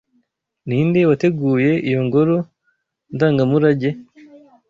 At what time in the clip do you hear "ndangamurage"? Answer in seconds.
3.13-3.89